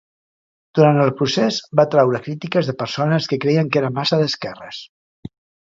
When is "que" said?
3.33-3.41, 3.77-3.83